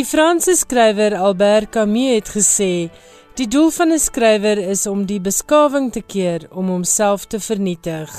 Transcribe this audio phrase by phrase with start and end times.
[0.00, 2.88] Die Franse skrywer Albert Camus het gesê:
[3.36, 8.10] "Die doel van 'n skrywer is om die beskawing te keer om homself te vernietig."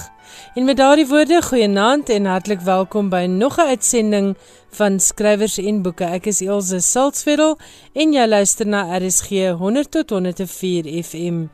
[0.56, 4.38] En met daardie woorde, goeienaand en hartlik welkom by nog 'n uitsending
[4.70, 6.04] van Skrywers en Boeke.
[6.04, 7.58] Ek is Elsje Salzwetel
[7.94, 11.48] en jy luister na RSG 100 tot 104 FM.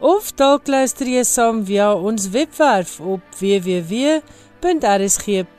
[0.00, 4.20] Of dalk luister jy saam via ons webwerf op www
[4.62, 5.58] www.rsg.co.za.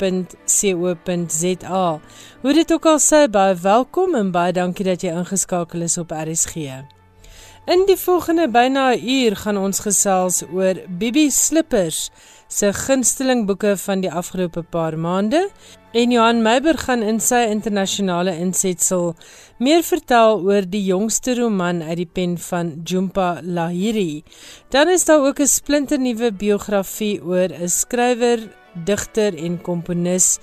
[2.41, 6.11] Hoe dit ook al sê, baie welkom en baie dankie dat jy ingeskakel is op
[6.15, 6.55] RSG.
[7.63, 12.09] In die volgende byna 'n uur gaan ons gesels oor Bibi Slippers
[12.47, 15.49] se gunsteling boeke van die afgelope paar maande
[15.93, 19.15] en Johan Meiber gaan in sy internasionale insetsel
[19.59, 24.23] meer vertel oor die jongste roman uit die pen van Jumpa Lahiri.
[24.69, 28.39] Dan is daar ook 'n splinternuwe biografie oor 'n skrywer
[28.85, 30.39] digter en komponis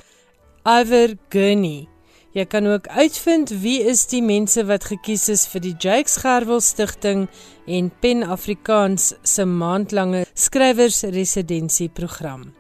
[0.64, 1.89] Iver Gurney.
[2.33, 6.61] Jy kan ook uitvind wie is die mense wat gekies is vir die Jakes Gerwel
[6.62, 7.25] Stichting
[7.67, 12.53] en Pen Afrikaans se maandlange skrywersresidensieprogram.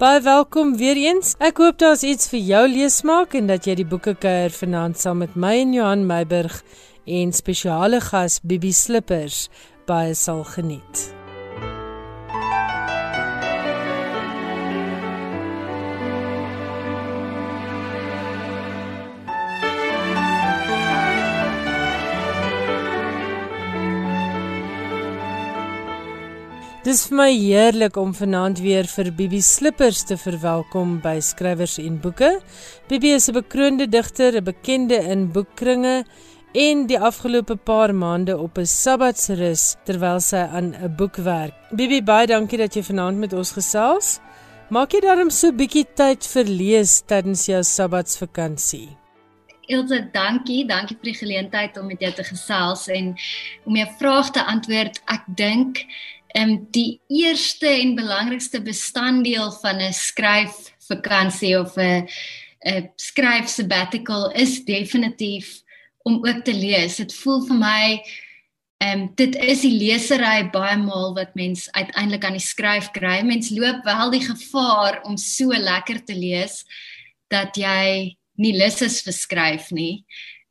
[0.00, 1.34] Baie welkom weer eens.
[1.38, 5.18] Ek hoop daar's iets vir jou leesmaak en dat jy die boeke kuier vanaand saam
[5.20, 6.62] met my en Johan Meiburg
[7.04, 9.50] en spesiale gas Bibi Slippers
[9.86, 11.12] baie sal geniet.
[26.82, 32.00] Dis vir my heerlik om vanaand weer vir Bibi Slippers te verwelkom by Skrywers en
[32.02, 32.40] Boeke.
[32.90, 36.04] Bibi is 'n bekroonde digter, 'n bekende in boekkringe
[36.54, 41.54] en die afgelope paar maande op 'n sabbatsrus terwyl sy aan 'n boek werk.
[41.70, 44.18] Bibi, baie dankie dat jy vanaand met ons gesels.
[44.68, 48.88] Maak jy darm so 'n bietjie tyd vir lees tydens jou sabbatsvakansie?
[49.68, 53.14] Ilse, dankie, dankie vir die geleentheid om met jou te gesels en
[53.64, 55.00] om jou vraag te antwoord.
[55.06, 55.86] Ek dink
[56.32, 62.08] Ehm um, die eerste en belangrikste bestanddeel van 'n skryfvakansie of 'n
[62.64, 65.62] 'n skryf sabbatical is definitief
[66.02, 66.96] om ook te lees.
[66.96, 68.02] Dit voel vir my
[68.78, 73.22] ehm um, dit is die lesery baie maal wat mens uiteindelik aan die skryf kry.
[73.22, 76.64] Mens loop wel die gevaar om so lekker te lees
[77.28, 80.04] dat jy nie lus is vir skryf nie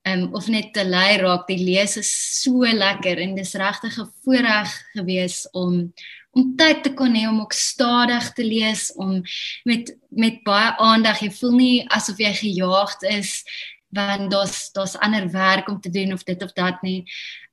[0.07, 1.47] um, of net te lui raak.
[1.47, 5.93] Die lees is so lekker en dis regtig 'n voorreg gewees om
[6.33, 9.21] om tyd te kon hê om ook stadig te lees om
[9.63, 11.19] met met baie aandag.
[11.19, 13.43] Jy voel nie asof jy gejaagd is
[13.91, 17.03] want daar's daar's ander werk om te doen of dit of dat nie.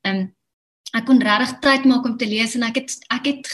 [0.03, 0.35] Um
[0.95, 3.51] ek kon regtig tyd maak om te lees en ek het ek het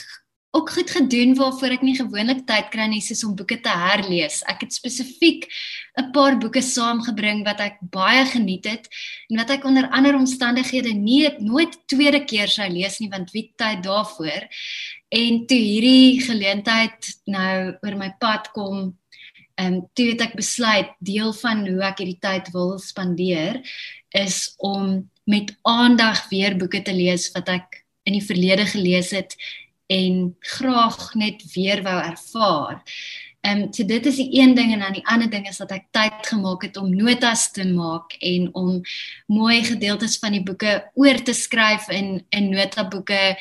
[0.54, 4.38] ook goed gedoen waarvoor ek nie gewoonlik tyd kry nie soos om boeke te herlees.
[4.46, 5.48] Ek het spesifiek
[5.98, 8.88] 'n paar boeke saamgebring wat ek baie geniet het
[9.30, 13.52] en wat ek onder ander omstandighede nie nooit tweede keer sou lees nie want wie
[13.56, 14.46] tyd daarvoor.
[15.10, 18.94] En toe hierdie geleentheid nou oor my pad kom,
[19.58, 23.62] ehm toe het ek besluit deel van hoe ek hierdie tyd wil spandeer
[24.10, 29.36] is om met aandag weer boeke te lees wat ek in die verlede gelees het
[29.86, 32.82] en graag net weer wou ervaar.
[33.44, 35.70] Ehm um, so dit is die een ding en dan die ander ding is dat
[35.70, 38.80] ek tyd gemaak het om notas te maak en om
[39.26, 43.36] mooi gedeeltes van die boeke oor te skryf in in notaboeke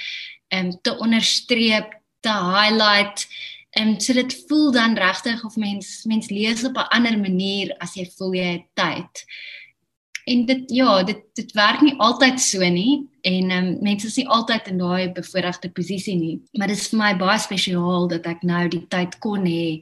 [0.48, 3.28] ehm um, te onderstreep, te highlight.
[3.70, 7.76] Ehm um, so dit voel dan regtig of mens mens lees op 'n ander manier
[7.78, 9.26] as jy voel jy het tyd.
[10.26, 14.28] En dit ja, dit dit werk nie altyd so nie en um, mense is nie
[14.28, 18.44] altyd in daai bevoordeelde posisie nie maar dit is vir my baie spesiaal dat ek
[18.48, 19.82] nou die tyd kon hê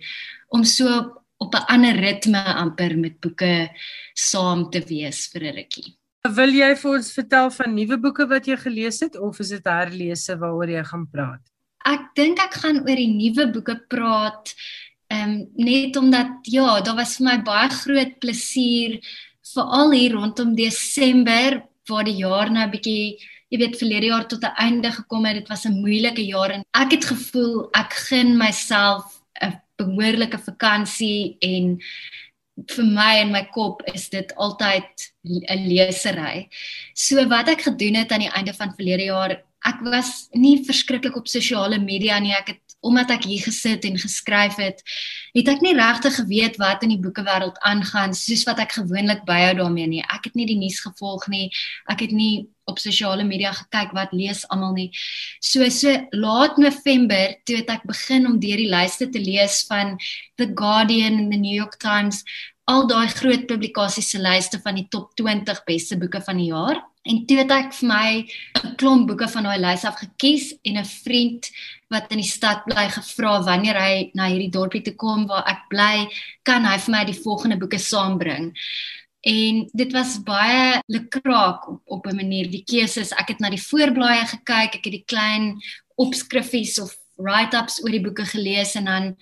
[0.50, 3.70] om so op 'n ander ritme amper met boeke
[4.14, 5.98] saam te wees vir 'n rukkie.
[6.22, 9.66] Wil jy vir ons vertel van nuwe boeke wat jy gelees het of is dit
[9.66, 11.42] herlese waaroor jy gaan praat?
[11.86, 14.54] Ek dink ek gaan oor die nuwe boeke praat.
[15.10, 19.02] Ehm um, net omdat ja, daar was vir my baie groot plesier
[19.54, 23.18] veral hier rondom Desember waar die jaar nou 'n bietjie
[23.52, 25.36] jy weet verlede jaar tot 'n einde gekom het.
[25.36, 31.38] Dit was 'n moeilike jaar en ek het gevoel ek gun myself 'n behoorlike vakansie
[31.42, 31.80] en
[32.70, 36.50] vir my en my kop is dit altyd 'n lesery.
[36.96, 39.32] So wat ek gedoen het aan die einde van verlede jaar,
[39.66, 42.34] ek was nie verskriklik op sosiale media nie.
[42.34, 44.82] Ek het omdat ek hier gesit en geskryf het,
[45.38, 49.54] het ek nie regtig geweet wat in die boekewêreld aangaan soos wat ek gewoonlik byhou
[49.62, 50.04] daarmee nie.
[50.10, 51.52] Ek het nie die nuus gevolg nie.
[51.92, 54.90] Ek het nie op sosiale media gekyk wat lees almal nie.
[55.42, 59.98] So so laat November toe het ek begin om deur die lyste te lees van
[60.42, 62.24] The Guardian en The New York Times
[62.72, 66.80] al daai groot publikasies se lyste van die top 20 beste boeke van die jaar.
[67.10, 68.10] En toe het ek vir my
[68.64, 71.50] 'n klomp boeke van daai lys af gekies en 'n vriend
[71.92, 75.68] wat in die stad bly gevra wanneer hy na hierdie dorpie toe kom waar ek
[75.70, 76.08] bly,
[76.48, 78.52] kan hy vir my die volgende boeke saambring.
[79.28, 83.12] En dit was baie lekraak op op 'n manier die keuses.
[83.12, 85.62] Ek het na die voorblaaie gekyk, ek het die klein
[85.96, 89.16] opskriffies of write-ups oor die boeke gelees en dan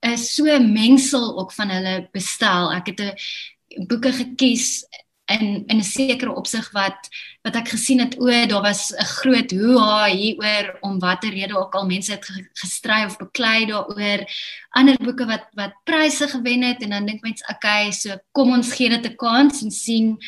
[0.00, 2.72] is so 'n mengsel ook van hulle bestel.
[2.72, 4.84] Ek het 'n boeke gekies
[5.26, 7.08] in in 'n sekere opsig wat
[7.42, 11.74] wat ek gesien het o, daar was 'n groot hoe hieroor om watter rede ook
[11.74, 14.20] al mense het gestry of beklei daaroor
[14.70, 18.72] ander boeke wat wat pryse gewen het en dan dink mense okay, so kom ons
[18.72, 20.18] gee dit 'n kans en sien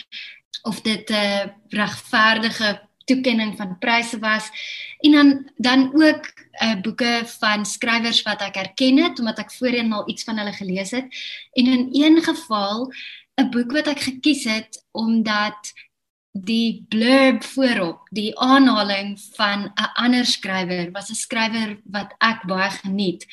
[0.62, 4.50] of dit 'n uh, regverdige toekenning van pryse was.
[4.98, 6.32] En dan dan ook
[6.62, 10.52] uh, boeke van skrywers wat ek herken het omdat ek voorheen al iets van hulle
[10.52, 11.06] gelees het.
[11.52, 12.92] En in een geval
[13.36, 15.72] 'n boek wat ek gekies het omdat
[16.32, 22.70] die blurb voorop, die aanhaling van 'n ander skrywer was 'n skrywer wat ek baie
[22.70, 23.26] geniet.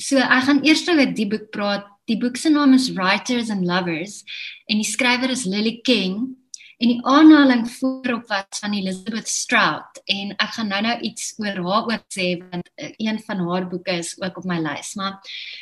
[0.00, 1.86] So ek gaan eers oor die boek praat.
[2.06, 4.24] Die boek se naam is Writers and Lovers
[4.68, 6.36] en die skrywer is Lily King
[6.78, 11.90] en die aanhaling voorop was van Elizabeth Strout en ek gaan nou-nou iets oor haar
[11.92, 15.20] ook sê want eh, een van haar boeke is ook op my lys maar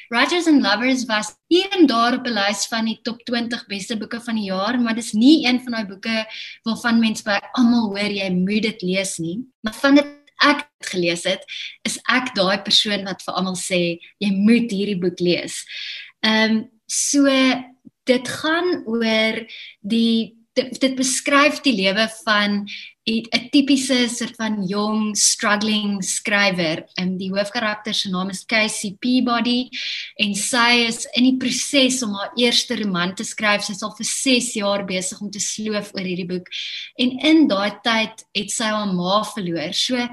[0.09, 4.21] Writers and Lovers was een daar op 'n lys van die top 20 beste boeke
[4.21, 6.27] van die jaar maar dis nie een van daai boeke
[6.63, 10.91] waarvan mense by almal hoor jy moet dit lees nie maar van dit ek het
[10.95, 11.45] gelees het
[11.89, 13.81] is ek daai persoon wat vir almal sê
[14.23, 15.63] jy moet hierdie boek lees.
[16.27, 16.63] Ehm um,
[16.93, 17.25] so
[18.05, 19.39] dit gaan oor
[19.81, 22.65] die dit, dit beskryf die lewe van
[23.03, 26.85] 'n tipiese soort van jong struggling skrywer.
[26.95, 29.69] En die hoofkarakter se naam is Casey Peabody
[30.17, 33.65] en sy is in die proses om haar eerste roman te skryf.
[33.65, 36.47] Sy's al vir 6 jaar besig om te sloof oor hierdie boek.
[36.97, 39.75] En in daai tyd het sy haar ma verloor.
[39.75, 40.09] So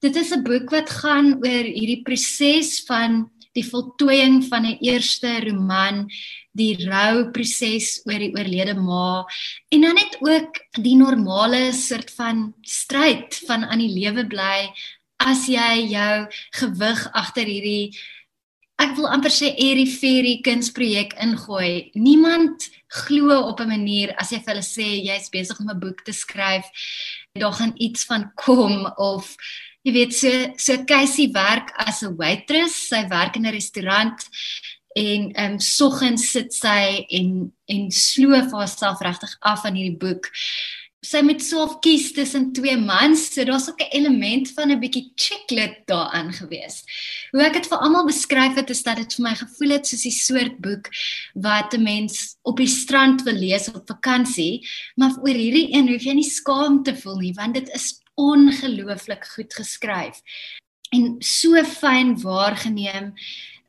[0.00, 5.40] dit is 'n boek wat gaan oor hierdie proses van die voltooiing van 'n eerste
[5.46, 6.06] roman
[6.52, 9.24] die rouproses oor die oorlede ma
[9.70, 14.70] en dan net ook die normale soort van stryd van aan die lewe bly
[15.18, 16.26] as jy jou
[16.60, 17.92] gewig agter hierdie
[18.80, 21.90] ek wil amper sê airy fairy kunsprojek ingooi.
[22.00, 22.70] Niemand
[23.04, 26.12] glo op 'n manier as jy vir hulle sê jy's besig om 'n boek te
[26.12, 26.64] skryf,
[27.34, 29.36] daar gaan iets van kom of
[29.82, 30.30] jy weet so
[30.60, 34.28] so Casey werk as 'n waitress, sy werk in 'n restaurant
[34.96, 40.30] en ehm um, soggens sit sy en en sloof haarself regtig af aan hierdie boek.
[41.00, 45.12] Sy moet self kies tussen twee mans, so daar's ook 'n element van 'n bietjie
[45.16, 46.84] chicklit daarin gewees.
[47.32, 50.04] Hoe ek dit vir almal beskryf het is dat dit vir my gevoel het soos
[50.04, 50.90] 'n soort boek
[51.34, 56.02] wat 'n mens op die strand wil lees op vakansie, maar oor hierdie een hoef
[56.02, 60.20] jy nie skaam te voel nie, want dit is ongelooflik goed geskryf
[60.94, 63.12] en so fyn waargeneem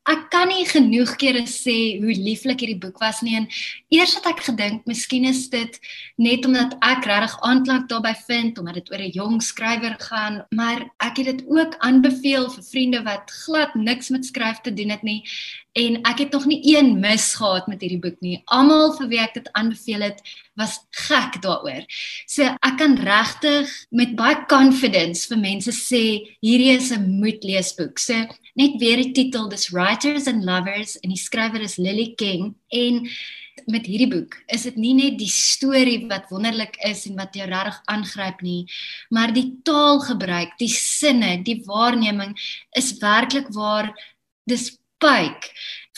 [0.09, 3.45] ek kan nie genoeg kere sê hoe lieflik hierdie boek was nie en
[3.93, 5.77] eers het ek gedink miskien is dit
[6.17, 10.89] net omdat ek regtig aanklank daarbey vind omdat dit oor 'n jong skrywer gaan maar
[10.99, 15.03] ek het dit ook aanbeveel vir vriende wat glad niks met skryf te doen het
[15.03, 15.21] nie
[15.73, 18.41] en ek het nog nie een mis gehad met hierdie boek nie.
[18.51, 20.19] Almal vir wie ek dit aanbeveel het
[20.59, 21.85] was gek daaroor.
[22.27, 26.03] So ek kan regtig met baie confidence vir mense sê
[26.43, 28.27] hierdie is 'n moet lees boek so
[28.59, 33.07] net weer die titel dis Writers and Lovers en die skrywer is Lily King en
[33.67, 37.45] met hierdie boek is dit nie net die storie wat wonderlik is en wat jou
[37.45, 38.61] regtig aangryp nie
[39.09, 42.33] maar die taalgebruik die sinne die waarneming
[42.79, 43.91] is werklik waar
[44.49, 45.49] dis pyk.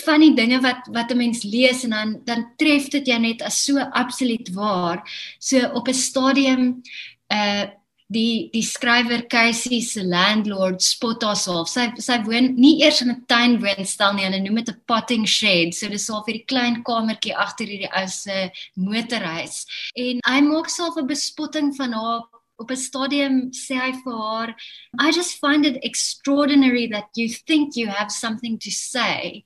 [0.03, 3.41] Van die dinge wat wat 'n mens lees en dan dan tref dit jou net
[3.41, 5.03] as so absoluut waar.
[5.39, 6.81] So op 'n stadium
[7.27, 7.65] uh
[8.07, 11.69] die die skrywer Casey se landlord spot haarself.
[11.69, 15.74] Sy sy woon nie eers in 'n tuinwoonstel nie, hulle noem dit 'n potting shed.
[15.74, 19.65] So dis al vir die klein kamertjie agter hierdie ou se motorhuis.
[19.95, 22.22] En hy maak self 'n bespotting van haar
[22.60, 24.55] op 'n stadium sê hy vir haar,
[25.00, 29.43] I just find it extraordinary that you think you have something to say.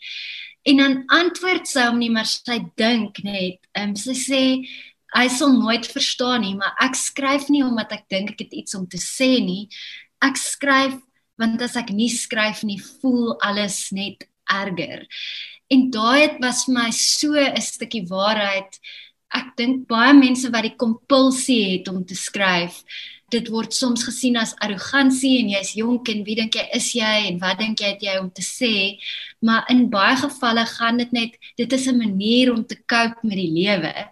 [0.63, 3.59] En dan antwoord sy hom nie, maar sy dink net.
[3.73, 4.67] Ehm um, sy sê
[5.15, 8.75] hy sal nooit verstaan nie, maar ek skryf nie omdat ek dink ek het iets
[8.75, 9.67] om te sê nie.
[10.23, 10.97] Ek skryf
[11.37, 15.05] want as ek nie skryf nie, voel alles net erger.
[15.69, 18.79] En daai het was vir my so 'n stukkie waarheid.
[19.33, 22.83] Ek dink baie mense wat die kompulsie het om te skryf,
[23.29, 27.27] dit word soms gesien as arrogansie en jy's jonk en wie dink jy is jy
[27.27, 28.97] en wat dink jy het jy om te sê?
[29.41, 33.37] Maar in baie gevalle gaan dit net dit is 'n manier om te cope met
[33.37, 34.09] die lewe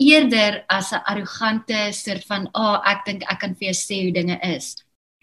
[0.00, 4.02] eerder as 'n arrogante soort van, "Ag, oh, ek dink ek kan vir jou sê
[4.02, 4.76] hoe dinge is."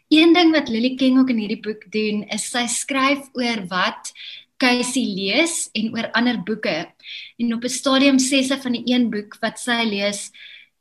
[0.09, 4.13] Een ding wat Lily King ook in hierdie boek doen, is sy skryf oor wat
[4.57, 6.87] Casey lees en oor ander boeke.
[7.37, 10.31] En op 'n stadium sê sy van die een boek wat sy lees,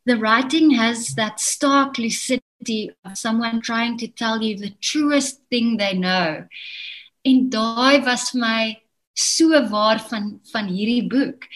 [0.05, 5.79] "The writing has that stark lucidity of someone trying to tell you the truest thing
[5.79, 6.47] they know."
[7.25, 8.77] En daai was vir my
[9.15, 11.49] so waar van van hierdie boek.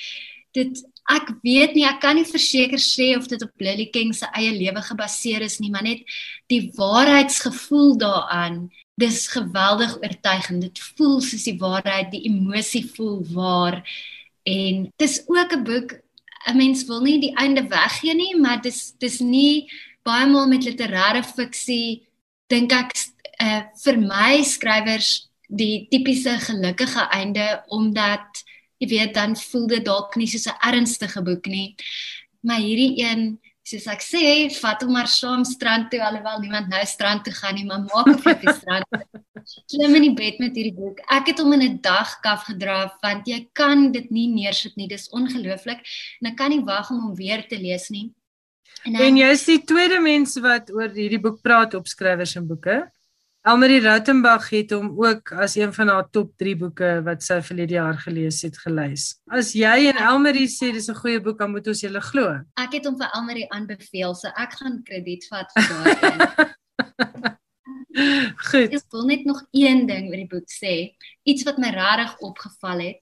[0.53, 4.29] Dit ek weet nie, ek kan nie verseker sê of dit op Lily King se
[4.37, 6.05] eie lewe gebaseer is nie, maar net
[6.53, 8.69] die waarheidsgevoel daaraan,
[9.01, 10.67] dis geweldig oortuigend.
[10.69, 13.81] Dit voel soos die waarheid, die emosie voel waar
[14.45, 15.99] en dis ook 'n boek
[16.49, 19.69] 'n mens wil nie die einde weggee nie, maar dis dis nie
[20.03, 22.07] baie maal met literêre fiksie
[22.49, 22.95] dink ek
[23.41, 28.45] uh, vir my skrywers die tipiese gelukkige einde omdat
[28.81, 31.77] jy weet dan voel dit dalk nie soos 'n ernstige boek nie.
[32.41, 36.85] Maar hierdie een, soos ek sê, vat hom maar saam strand toe alhoewel niemand nou
[36.87, 38.87] strand toe gaan nie, maar maak op die strand.
[39.71, 41.01] Klim in die bed met hierdie boek.
[41.13, 44.89] Ek het hom in 'n dag kaf gedra want jy kan dit nie neersit nie.
[44.89, 45.85] Dis ongelooflik
[46.21, 48.11] en ek kan nie wag om hom weer te lees nie.
[48.85, 52.47] En, en jy is die tweede mens wat oor hierdie boek praat op skrywers en
[52.49, 52.91] boeke.
[53.41, 57.79] Elmarie Rautenbach het hom ook as een van haar top 3 boeke wat sy verlede
[57.79, 59.15] jaar gelees het gelys.
[59.33, 62.45] As jy en Elmarie sê dis 'n goeie boek, dan moet ons julle glo.
[62.61, 66.53] Ek het hom vir Elmarie aanbeveel, so ek gaan krediet vat vir daai.
[68.51, 68.77] Goed.
[68.77, 70.93] Ek wil net nog een ding oor die boek sê,
[71.25, 73.01] iets wat my regtig opgeval het.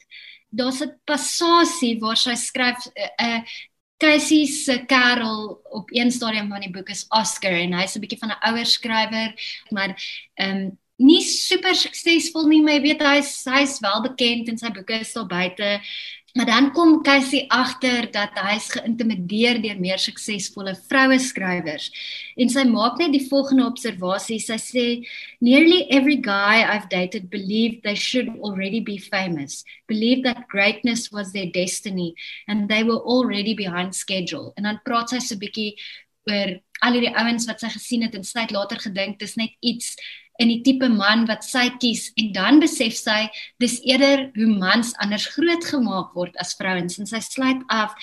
[0.55, 3.43] Daar's 'n passasie waar sy skryf 'n uh, uh,
[3.99, 8.19] Casey se Karel op een stadium van die boek is Oscar en hy's 'n bietjie
[8.19, 9.35] van 'n ouer skrywer,
[9.71, 9.91] maar
[10.35, 14.71] ehm um, nie super suksesvol nie, maar jy weet hy's hy's wel bekend en sy
[14.75, 15.75] boeke is daar buite.
[16.37, 21.89] Maar dan kom Casey agter dat hy's geïntimideer deur meer suksesvolle vroue skrywers.
[22.37, 24.37] En sy maak net die volgende observasie.
[24.39, 24.85] Sy sê
[25.41, 31.33] nearly every guy I've dated believed they should already be famous, believed that greatness was
[31.33, 32.15] their destiny
[32.47, 34.53] and they were already behind schedule.
[34.57, 35.75] En dan praat sy so 'n bietjie
[36.29, 39.57] oor al hierdie ouens wat sy gesien het en sy het later gedink dis net
[39.65, 39.97] iets
[40.39, 43.27] in die tipe man wat sy kies en dan besef sy
[43.63, 47.95] dis eerder hoe mans anders grootgemaak word as vrouens en sy sluit af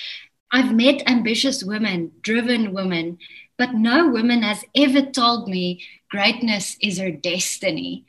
[0.56, 3.18] I've met ambitious women, driven women,
[3.58, 8.06] but no woman has ever told me greatness is her destiny.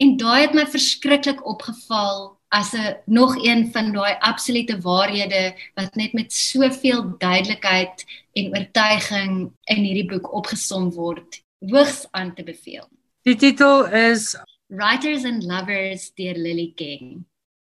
[0.00, 5.94] En daai het my verskriklik opgeval as 'n nog een van daai absolute waarhede wat
[5.94, 12.88] net met soveel duidelikheid en oortuiging in hierdie boek opgesom word, hoogs aan te beveel.
[13.30, 14.34] Die titel is
[14.74, 17.28] Writers and Lovers deur Lily King.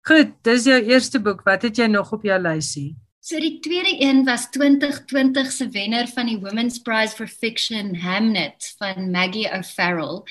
[0.05, 1.39] Goed, dis jou eerste boek.
[1.47, 2.91] Wat het jy nog op jou lysie?
[3.25, 8.69] So die tweede een was 2020 se wenner van die Women's Prize for Fiction Hamnet
[8.77, 10.21] van Maggie O'Farrell.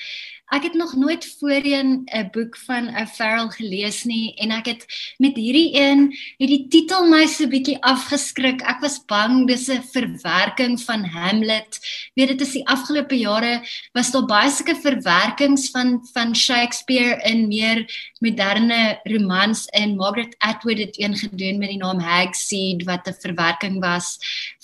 [0.47, 4.85] Ek het nog nooit voorheen 'n boek van 'n Farrell gelees nie en ek het
[5.17, 8.61] met hierdie een het die titel my so bietjie afgeskrik.
[8.61, 11.79] Ek was bang dis 'n verwerking van Hamlet.
[12.15, 13.61] Weet dit is die afgelope jare
[13.91, 17.83] was daar baie sulke verwerkings van van Shakespeare in meer
[18.19, 23.81] moderne romans en Margaret Atwood het een gedoen met die naam Hagseed wat 'n verwerking
[23.83, 24.17] was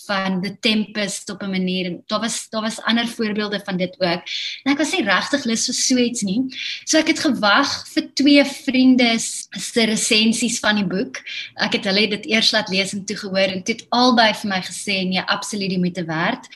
[0.05, 1.99] van The Tempest op 'n manier.
[2.05, 4.23] Daar was daar was ander voorbeelde van dit ook.
[4.63, 6.39] En ek was nie regtig lus so iets nie.
[6.85, 11.21] So ek het gewag vir twee vriende se resensies van die boek.
[11.61, 14.61] Ek het hulle dit eers laat lees en toe gehoor en dit albei vir my
[14.65, 16.49] gesê nee, absoluut die moeite werd.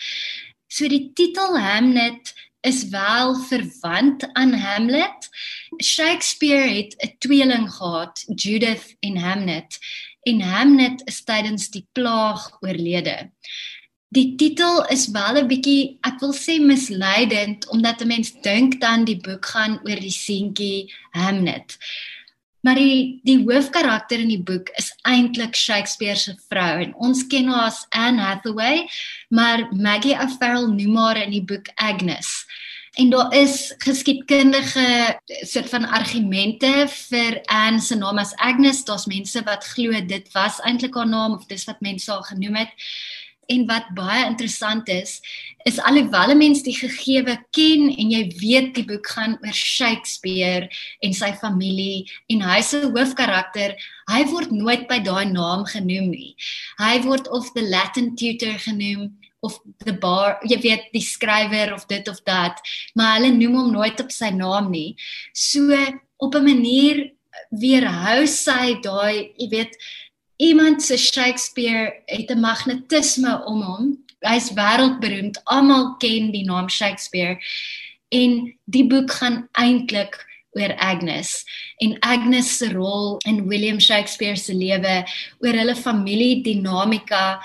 [0.67, 2.33] So die titel Hamlet
[2.67, 5.29] is wel verwant aan Hamlet.
[5.83, 9.77] Shakespeare het 'n tweeling gehad, Judith en Hamlet,
[10.23, 13.31] en Hamlet is tydens die plaag oorlede.
[14.15, 19.03] Die titel is wel 'n bietjie, ek wil sê misleidend omdat 'n mens dink dan
[19.03, 21.77] die boek gaan oor die seentjie Hamlet.
[22.63, 27.47] Maar die die hoofkarakter in die boek is eintlik Shakespeare se vrou en ons ken
[27.47, 28.87] haar as Anne Hathaway,
[29.29, 32.45] maar Maggie O'Farrell noem haar in die boek Agnes.
[32.97, 38.83] En daar is geskiedkundige soort van argumente vir Anne se naam as Agnes.
[38.85, 42.55] Daar's mense wat glo dit was eintlik haar naam of dis wat mense haar genoem
[42.55, 42.71] het
[43.47, 45.19] en wat baie interessant is,
[45.67, 50.69] is alhoewel 'n mens die gegewe ken en jy weet die boek gaan oor Shakespeare
[51.01, 53.75] en sy familie en hy se hoofkarakter,
[54.11, 56.35] hy word nooit by daai naam genoem nie.
[56.79, 59.11] Hy word of the Latin tutor genoem
[59.41, 62.59] of the bar, jy weet die skrywer of dit of dat,
[62.95, 64.95] maar hulle noem hom nooit op sy naam nie.
[65.33, 65.71] So
[66.17, 67.11] op 'n manier
[67.51, 69.77] weerhou sy daai, jy weet,
[70.37, 74.05] iemand se Shakespeare het 'n magnetisme om hom.
[74.19, 75.41] Hy's wêreldberoemd.
[75.43, 77.37] Almal ken die naam Shakespeare.
[78.09, 81.45] En die boek gaan eintlik oor Agnes
[81.77, 85.05] en Agnes se rol in William Shakespeare se lewe,
[85.39, 87.39] oor hulle familie dinamika.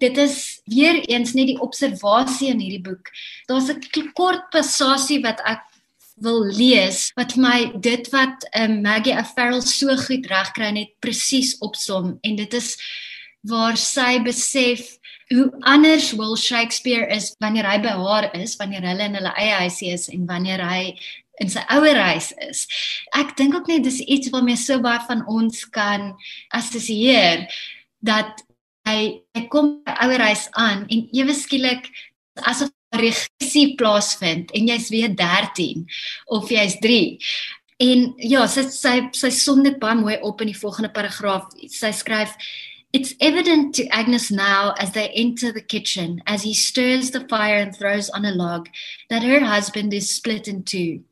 [0.00, 3.10] Dit is weer eens net die observasie in hierdie boek.
[3.46, 5.60] Daar's 'n kort passasie wat ek
[6.22, 12.18] wil lees wat my dit wat um, Maggie O'Farrell so goed regkry net presies opsom
[12.22, 12.74] en dit is
[13.50, 14.94] waar sy besef
[15.32, 19.60] hoe anders Will Shakespeare is wanneer hy by haar is, wanneer hulle in hulle eie
[19.64, 20.94] huisie is en wanneer hy
[21.42, 22.64] in sy ouer huis is.
[23.18, 26.12] Ek dink ook net dis iets waarmee so baie van ons kan
[26.54, 27.48] assosieer
[28.04, 28.44] dat
[28.86, 31.88] hy hy kom by ouer huis aan en ewe skielik
[32.44, 35.86] asof regressie plaasvind en jy's weer 13
[36.34, 37.18] of jy's 3.
[37.84, 41.50] En ja, sy sy sy som dit baie mooi op in die volgende paragraaf.
[41.68, 42.36] Sy skryf
[42.94, 47.56] It's evident to Agnes now as they enter the kitchen as he stirs the fire
[47.56, 48.68] and throws on a log
[49.10, 51.02] that her husband is split in two.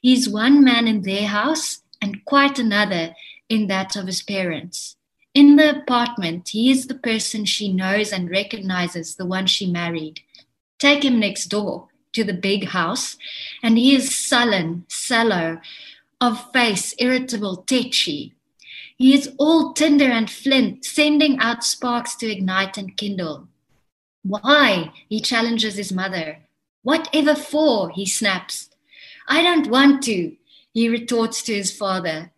[0.00, 3.14] He's one man in their house and quite another
[3.50, 4.96] in that of his parents.
[5.34, 10.20] In the apartment, he is the person she knows and recognizes, the one she married.
[10.78, 13.16] Take him next door to the big house,
[13.62, 15.60] and he is sullen, sallow,
[16.20, 18.34] of face irritable, tetchy.
[18.96, 23.48] He is all tinder and flint, sending out sparks to ignite and kindle.
[24.22, 24.92] Why?
[25.08, 26.38] He challenges his mother.
[26.82, 27.90] Whatever for?
[27.90, 28.70] He snaps.
[29.28, 30.36] I don't want to,
[30.72, 32.32] he retorts to his father.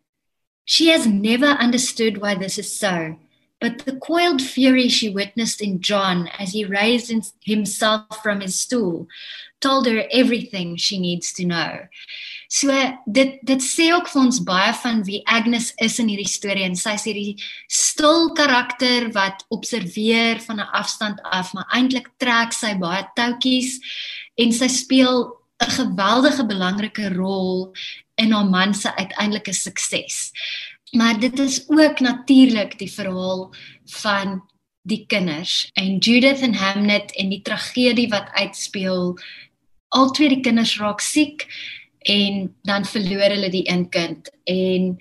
[0.65, 3.17] She has never understood why this is so.
[3.61, 7.13] But the coiled fury she witnessed in John as he raised
[7.45, 9.09] himself from his stool
[9.61, 11.89] told her everything she needs to know.
[12.49, 12.73] So
[13.11, 16.79] dit dit sê ook vir ons baie van wie Agnes is in hierdie storie en
[16.79, 17.35] sy sê die
[17.69, 23.81] stil karakter wat observeer van 'n afstand af, maar eintlik trek sy baie toutjies
[24.39, 27.75] en sy speel 'n geweldige belangrike rol
[28.17, 30.33] in haar man se uiteindelike sukses.
[30.91, 34.43] Maar dit is ook natuurlik die verhaal van
[34.83, 39.19] die kinders en Judith en Hamnet en die tragedie wat uitspeel.
[39.89, 41.47] Al twee die kinders raak siek
[41.99, 44.97] en dan verloor hulle die een kind en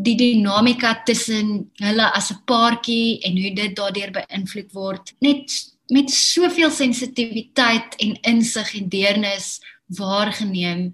[0.00, 5.52] die dinamika tussen hulle as 'n paartjie en hoe dit daardeur beïnvloed word net
[5.92, 10.92] met soveel sensitiwiteit en insig en deernis waargeneem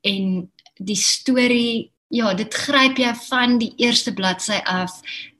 [0.00, 4.94] en die storie ja, dit gryp jy van die eerste bladsy af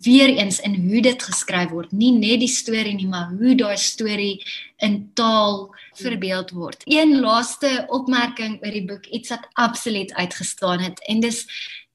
[0.04, 3.76] weer eens in hoe dit geskryf word, nie net die storie nie, maar hoe daai
[3.81, 4.37] storie
[4.85, 6.85] in taal verbeeld word.
[6.85, 11.44] Een laaste opmerking oor die boek, iets wat absoluut uitgestaan het en dis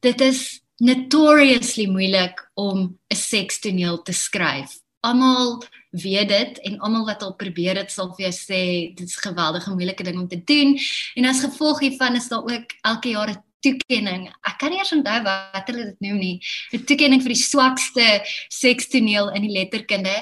[0.03, 4.81] dit is notoriously moeilik om 'n sekstoneel te skryf.
[4.99, 9.17] Almal weet dit en almal wat al probeer dit sal vir jou sê dit is
[9.17, 10.79] 'n geweldige moeilike ding om te doen
[11.15, 14.27] en as gevolg hiervan is daar ook elke jaar 'n toekenning.
[14.63, 16.35] Kan nie eens onthou wat hulle dit noem nie.
[16.71, 18.05] 'n Toekenning vir die swakste
[18.47, 20.13] sekstoneel in die letterkunde.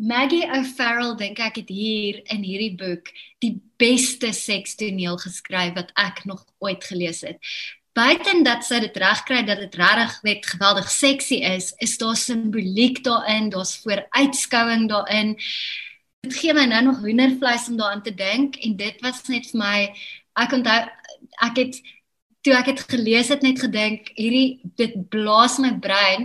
[0.00, 3.10] Maggie O'Farrell dink ek het hier in hierdie boek
[3.44, 7.36] die beste sekstoneel geskryf wat ek nog ooit gelees het.
[7.92, 13.04] Buiten dat sy dit regkry dat dit regtig net geweldig seksie is, is daar simboliek
[13.04, 15.36] daarin, daar's vooruitskouing daarin.
[16.24, 19.60] Dit gee my nou nog hoendervleis om daaraan te dink en dit was net vir
[19.60, 19.78] my
[20.40, 20.80] ek onthou
[21.44, 21.82] ek het
[22.44, 26.24] toe ek dit gelees het net gedink hierdie dit blaas my brein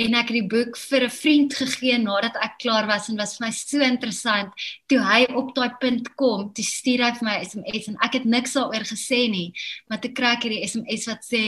[0.00, 3.36] en ek het die boek vir 'n vriend gegee nadat ek klaar was en was
[3.38, 4.52] vir my so interessant
[4.88, 8.24] toe hy op daai punt kom toe stuur hy vir my SMS en ek het
[8.24, 9.52] niks daaroor gesê nie
[9.88, 11.44] maar toe kry ek hierdie SMS wat sê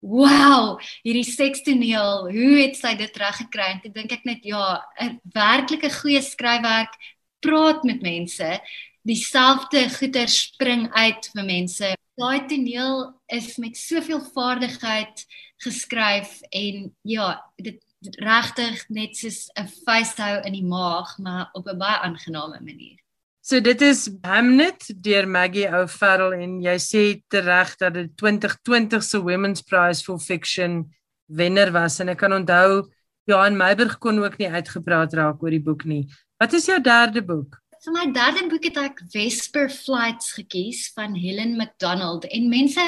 [0.00, 3.68] wow hierdie sekstoneel hoe het sy dit reg gekry?
[3.72, 6.94] En toe dink ek net ja 'n werklike goeie skryfwerk
[7.40, 8.60] praat met mense.
[9.06, 15.24] Dieselfde goeie spring uit vir mense daai toneel is met soveel vaardigheid
[15.64, 17.82] geskryf en ja, dit
[18.20, 22.98] regtig net soos 'n vuishou in die maag, maar op 'n baie aangename manier.
[23.40, 29.20] So dit is Hamnet deur Maggie O'Farrell en jy sê tereg dat dit 2020 se
[29.22, 30.94] Women's Prize for Fiction
[31.26, 32.90] wenner was en ek kan onthou
[33.24, 36.06] Johan Meiburg kon ook nie uitgepraat raak oor die boek nie.
[36.38, 37.58] Wat is jou derde boek?
[37.86, 42.82] Vir my derde boek het ek Vesper Flights gekies van Helen McDonald en mense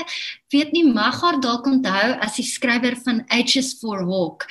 [0.51, 4.49] weet nie mag haar dalk onthou as die skrywer van H's for Hawk.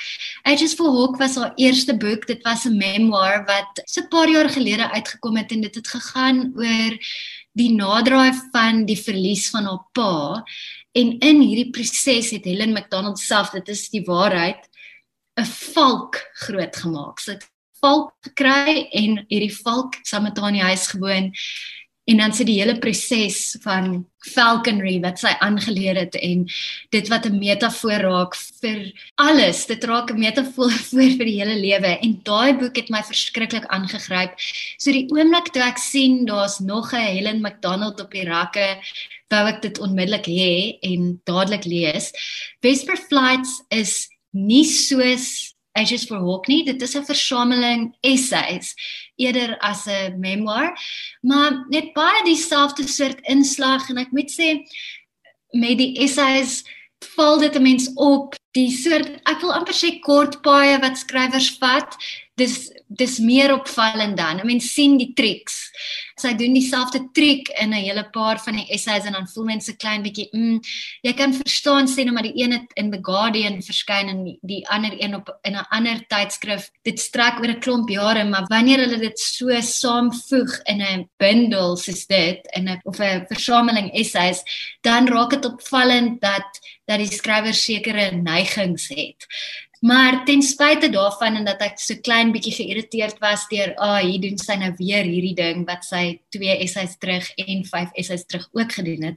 [0.48, 2.24] H's for Hawk was haar eerste boek.
[2.30, 5.88] Dit was 'n memoir wat so 'n paar jaar gelede uitgekom het en dit het
[5.88, 6.96] gegaan oor
[7.52, 10.44] die naderdraai van die verlies van haar pa.
[10.94, 14.64] En in hierdie proses het Helen McDonald self, dit is die waarheid,
[15.36, 17.20] 'n valk grootgemaak.
[17.20, 17.36] So
[17.80, 21.32] valk gekry en hierdie valk saam met haar in die huis gewoon
[22.08, 26.46] en dan sit die hele proses van falconry wat sy aangeleer het en
[26.94, 29.66] dit wat 'n metafoor raak vir alles.
[29.66, 34.32] Dit raak 'n metafoor vir die hele lewe en daai boek het my verskriklik aangegryp.
[34.78, 38.80] So die oomblik toe ek sien daar's nog 'n Helen McDonald op die rakke
[39.28, 42.12] wou ek dit onmiddellik hê en dadelik lees.
[42.62, 45.47] Vesper Flights is nie soos
[45.78, 46.64] Ashes for Hawk nie.
[46.64, 48.74] Dit is 'n versameling essays
[49.16, 50.74] eerder as 'n memoir,
[51.22, 54.64] maar net baie dieselfde soort inslag en ek moet sê
[55.52, 56.64] met die essays
[57.14, 61.50] val dit 'n mens op die soort ek wil amper sê kort paaie wat skrywers
[61.60, 61.96] vat
[62.38, 64.40] dis dis meer opvallend dan.
[64.40, 65.68] 'n Mens sien die triks.
[66.18, 69.76] Sy doen dieselfde triek in 'n hele paar van die essays en dan voel mense
[69.76, 70.60] klein bietjie, mm,
[71.02, 74.38] jy kan verstaan sê nou maar die een het in The Guardian verskyn en die,
[74.42, 76.70] die ander een op in 'n ander tydskrif.
[76.82, 81.76] Dit strek oor 'n klomp jare, maar wanneer hulle dit so saamvoeg in 'n bundel
[81.76, 84.42] soos dit in 'n of 'n versameling essays,
[84.82, 89.26] dan raak dit opvallend dat dat die skrywer sekere neigings het.
[89.80, 94.08] Maar ten spyte daarvan en dat ek so klein bietjie geïrriteerd was deur, "Ag, oh,
[94.08, 98.24] hier doen sy nou weer hierdie ding wat sy 2 essays terug en 5 essays
[98.26, 99.16] terug ook gedoen het,"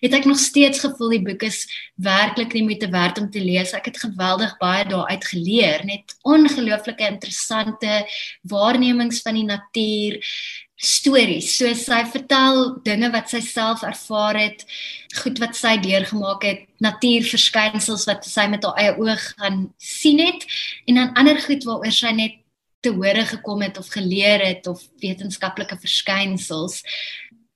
[0.00, 3.72] het ek nog steeds gevoel die boek is werklik nie moeite werd om te lees.
[3.72, 8.06] Ek het geweldig baie daaruit geleer, net ongelooflike interessante
[8.42, 10.18] waarnemings van die natuur,
[10.80, 11.52] stories.
[11.58, 14.64] So sy vertel dinge wat sy self ervaar het,
[15.20, 20.46] goed wat sy deurgemaak het, natuurverskynsels wat sy met haar eie oë gaan sien het
[20.88, 22.38] en dan ander goed waaroor sy net
[22.80, 26.80] te hore gekom het of geleer het of wetenskaplike verskynsels.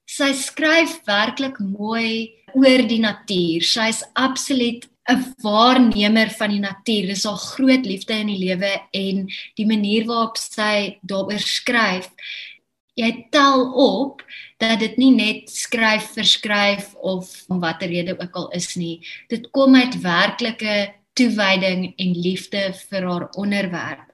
[0.04, 3.64] Sy skryf werklik mooi oor die natuur.
[3.64, 7.06] Sy's absoluut 'n waarnemer van die natuur.
[7.08, 12.08] Dis haar groot liefde in die lewe en die manier waarop sy daaroor skryf
[12.94, 14.22] jy tel op
[14.62, 19.00] dat dit nie net skryf vir skryf of om watter rede ook al is nie.
[19.28, 24.06] Dit kom uit werklike toewyding en liefde vir haar onderwerp.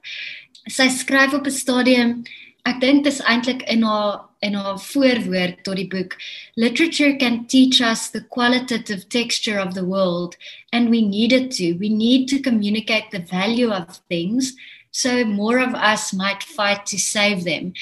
[0.69, 2.23] Sy skryf op 'n stadium
[2.69, 6.13] Ek dink dit is eintlik in haar in haar voorwoord tot die boek
[6.57, 10.37] Literature can teach us the qualitative texture of the world
[10.71, 14.53] and we need it to we need to communicate the value of things
[14.91, 17.73] so more of us might fight to save them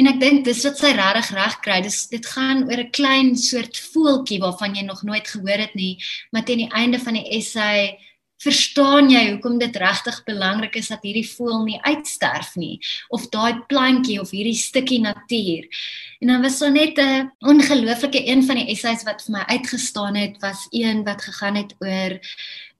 [0.00, 1.80] En ek dink dis wat sy regtig reg kry.
[1.84, 5.98] Dis dit gaan oor 'n klein soort voeltjie waarvan jy nog nooit gehoor het nie,
[6.30, 7.98] maar teen die einde van die essay
[8.42, 12.80] verstaan jy hoekom dit regtig belangrik is dat hierdie voël nie uitsterf nie
[13.14, 15.68] of daai plantjie of hierdie stukkie natuur.
[16.20, 20.16] En dan was so net 'n ongelooflike een van die essays wat vir my uitgestaan
[20.16, 22.18] het was een wat gegaan het oor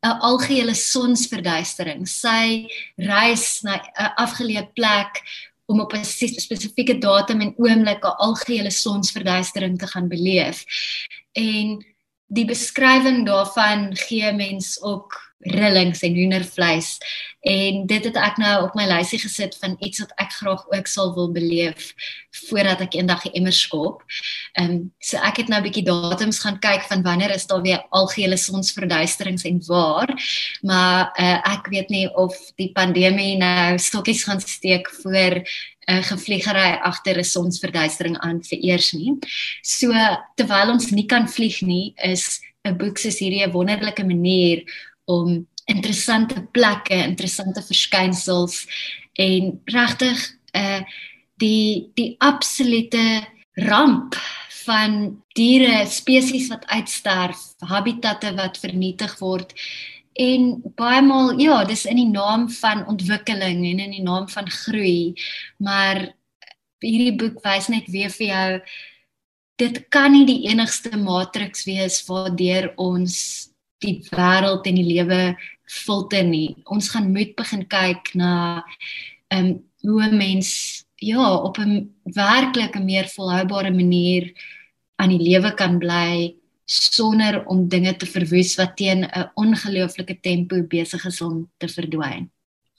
[0.02, 2.08] 'n algehele sonsverduistering.
[2.08, 5.22] Sy reis na 'n afgeleë plek
[5.66, 10.64] om op 'n spesifieke datum en oomblik 'n algehele sonsverduistering te gaan beleef.
[11.32, 11.86] En
[12.26, 16.98] die beskrywing daarvan gee mens ook rillings en hoendervleis
[17.42, 20.86] en dit het ek nou op my lysie gesit van iets wat ek graag ook
[20.86, 21.90] sal wil beleef
[22.46, 24.04] voordat ek eendag die emmer skop.
[24.54, 27.62] Ehm um, so ek het nou 'n bietjie datums gaan kyk van wanneer is daar
[27.62, 30.08] weer algehele sonsverduisterings en waar.
[30.62, 35.44] Maar uh, ek weet nie of die pandemie nou stokkies gaan steek voor 'n
[35.90, 39.18] uh, gevliegery agter 'n sonsverduistering aan vir eers nie.
[39.62, 39.90] So
[40.36, 44.62] terwyl ons nie kan vlieg nie, is 'n boek soos hierdie 'n wonderlike manier
[45.04, 48.66] om interessante plekke, interessante verskynsels
[49.20, 50.82] en regtig uh
[51.42, 53.22] die die absolute
[53.66, 54.14] ramp
[54.62, 59.50] van diere spesies wat uitsterf, habitatte wat vernietig word
[60.20, 64.50] en baie maal ja, dis in die naam van ontwikkeling en in die naam van
[64.50, 65.14] groei,
[65.56, 66.12] maar
[66.82, 68.48] hierdie boek wys net weer vir jou
[69.62, 73.51] dit kan nie die enigste matriks wees waardeur ons
[73.82, 76.56] die wêreld en die lewe filter nie.
[76.64, 78.32] Ons gaan moet begin kyk na
[79.32, 84.32] ehm um, hoe 'n mens ja, op 'n werklike meer volhoubare manier
[84.96, 90.62] aan die lewe kan bly sonder om dinge te verwoes wat teen 'n ongelooflike tempo
[90.62, 92.30] besig is om te verdwyn.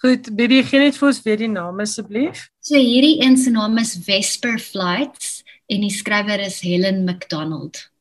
[0.04, 2.50] Goed, Bibi, gee net vir ons weer die naam asseblief.
[2.60, 7.93] So hierdie een se naam is Vesper Flights en die skrywer is Helen McDonald.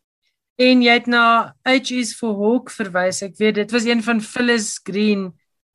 [0.60, 3.22] En jy het na H is for Hawk verwys.
[3.24, 5.30] Ek weet dit was een van Phyllis Green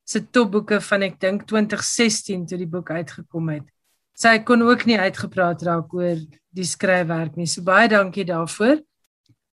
[0.08, 3.66] se topboeke van ek dink 2016 toe die boek uitgekom het.
[4.18, 6.22] Sy kon ook nie uitgepraat raak oor
[6.54, 7.46] die skryfwerk nie.
[7.46, 8.80] So baie dankie daarvoor.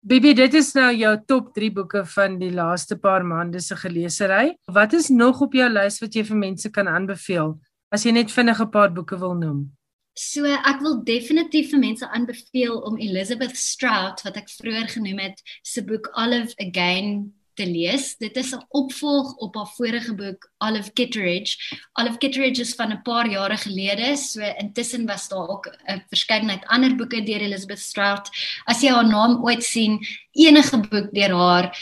[0.02, 4.56] Bibi, dit is nou jou top 3 boeke van die laaste paar maande se gelesery.
[4.66, 7.54] Wat is nog op jou lys wat jy vir mense kan aanbeveel
[7.92, 9.70] as jy net vinnig 'n paar boeke wil noem?
[10.14, 15.40] So ek wil definitief vir mense aanbeveel om Elizabeth Strout wat ek vroeër genoem het
[15.64, 18.16] se boek Olive Again te lees.
[18.20, 21.56] Dit is 'n opvolg op haar vorige boek Olive Kitteridge.
[22.00, 26.66] Olive Kitteridge is van 'n paar jare gelede, so intussen was daar ook 'n verskeidenheid
[26.66, 28.28] ander boeke deur Elizabeth Strout.
[28.64, 29.98] As jy haar naam ooit sien,
[30.32, 31.76] enige boek deur haar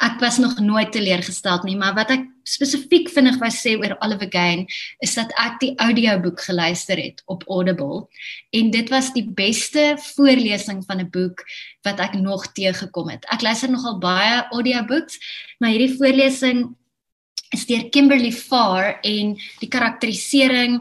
[0.00, 4.26] ek was nog nooit teleurgesteld nie, maar wat ek spesifiek vinnig wou sê oor Olive
[4.30, 4.64] Again
[5.04, 8.06] is dat ek die audioboek geluister het op Audible
[8.56, 11.44] en dit was die beste voorlesing van 'n boek
[11.84, 13.24] wat ek nog teëgekom het.
[13.28, 15.18] Ek luister nogal baie audiobooks,
[15.58, 16.74] maar hierdie voorlesing
[17.52, 20.80] is deur Kimberly Farr en die karakterisering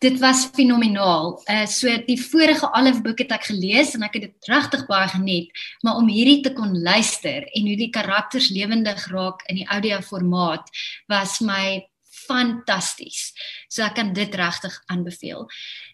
[0.00, 1.34] dit was fenomenaal.
[1.44, 5.08] Uh so die vorige Olive boek het ek gelees en ek het dit regtig baie
[5.12, 9.68] geniet, maar om hierdie te kon luister en hoe die karakters lewendig raak in die
[9.68, 10.72] audio formaat
[11.12, 11.84] was my
[12.30, 13.30] fantasties.
[13.68, 15.44] So ek kan dit regtig aanbeveel.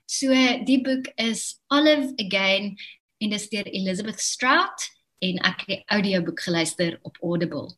[0.06, 0.30] So
[0.68, 2.76] die boek is Olive Again
[3.18, 4.86] en dit is deur Elizabeth Strout
[5.24, 7.72] en ek het die audioboek geluister op Audible.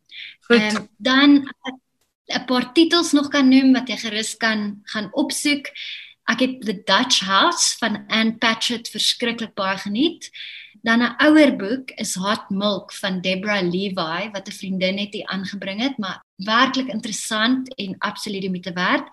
[0.53, 1.31] Ehm um, dan
[2.29, 5.73] 'n paar titels nog kan noem wat jy gerus kan gaan opsoek.
[6.29, 10.29] Ek het The Dutch House van Anne Patchett verskriklik baie geniet.
[10.85, 15.27] Dan 'n ouer boek is Hot Milk van Deborah Levi wat 'n vriendin het hier
[15.27, 19.09] aangebring het, maar werklik interessant en absoluut die moeite werd.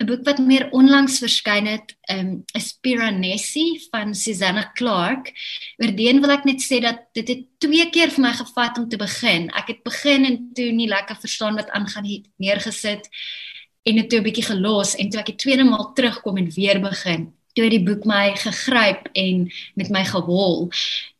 [0.00, 5.32] 'n Boek wat meer onlangs verskyn het, um, is Piranesi van Susanna Clark.
[5.76, 8.96] Oordeen wil ek net sê dat dit het twee keer vir my gevat om te
[8.96, 9.50] begin.
[9.50, 13.08] Ek het begin en toe nie lekker verstaan wat aangaan het neergesit
[13.82, 16.80] en dit toe 'n bietjie gelos en toe ek die tweede maal terugkom en weer
[16.80, 20.70] begin toe het die boek my gegryp en met my gehol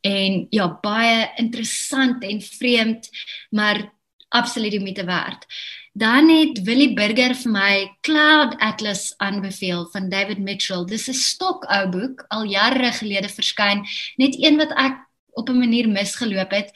[0.00, 3.10] en ja baie interessant en vreemd
[3.50, 3.92] maar
[4.28, 5.46] absoluut die moeite werd
[5.92, 7.74] dan het Willie Burger vir my
[8.06, 10.84] Cloud Atlas aanbeveel van David Mitchell.
[10.86, 13.84] Dis 'n stokou boek al jare gelede verskyn.
[14.16, 14.96] Net een wat ek
[15.34, 16.70] op 'n manier misgeloop het.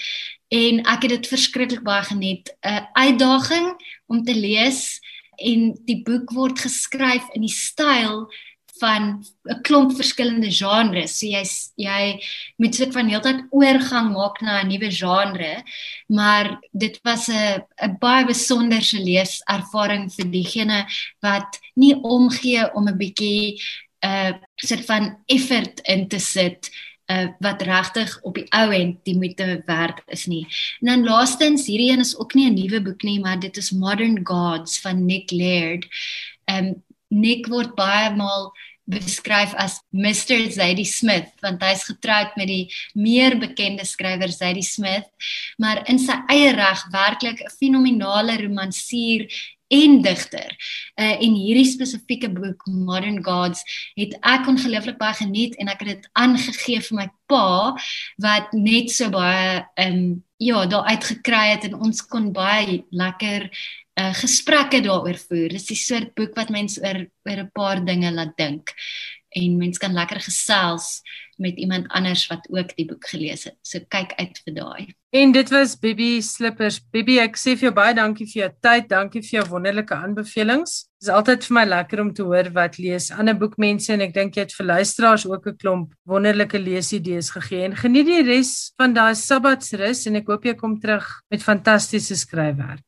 [0.48, 2.56] En ek het dit verskriklik baie geniet.
[2.60, 5.00] 'n uitdaging om te lees
[5.38, 8.26] en die boek word geskryf in die styl
[8.80, 11.18] van 'n klomp verskillende genres.
[11.18, 11.44] So jy
[11.76, 12.20] jy
[12.58, 15.62] moet soort van heeltyd oorgang maak na 'n nuwe genre,
[16.08, 20.86] maar dit was 'n 'n baie besonderse leeservaring vir diegene
[21.22, 23.60] wat nie omgee om 'n bietjie
[24.02, 26.70] 'n uh, soort van effort in te sit
[27.06, 30.46] uh, wat regtig op die ou end die moeite werd is nie.
[30.80, 33.70] En dan laastens, hierdie een is ook nie 'n nuwe boek nie, maar dit is
[33.70, 35.86] Modern Gods van Nick Laird.
[36.44, 38.52] Ehm um, Nick word baie maal
[38.84, 45.08] beskryf as Mr Zadie Smith want hy's getroud met die meer bekende skrywer Zadie Smith
[45.56, 49.24] maar in sy eie reg werklik 'n fenominale romansier
[49.68, 50.50] en digter.
[51.00, 53.62] Uh en hierdie spesifieke boek Modern Gods
[53.98, 57.74] het ek ongelooflik baie geniet en ek het dit aangegee vir my pa
[58.22, 63.48] wat net so baie um ja, daar uitgekry het en ons kon baie lekker
[63.94, 65.54] uh gesprekke daaroor voer.
[65.54, 68.74] Dis die soort boek wat mense oor oor 'n paar dinge laat dink
[69.34, 71.00] en mense kan lekker gesels
[71.36, 73.56] met iemand anders wat ook die boek gelees het.
[73.66, 74.94] So kyk uit vir daai.
[75.14, 76.80] En dit was Bibi Slippers.
[76.94, 80.76] Bibi, ek sê vir jou baie dankie vir jou tyd, dankie vir jou wonderlike aanbevelings.
[80.98, 84.14] Dit is altyd vir my lekker om te hoor wat lees ander boekmense en ek
[84.14, 87.64] dink jy het vir luisteraars ook 'n klomp wonderlike leesidees gegee.
[87.64, 92.16] En geniet die res van daai Sabbatsrus en ek hoop jy kom terug met fantastiese
[92.16, 92.82] skryfwerk.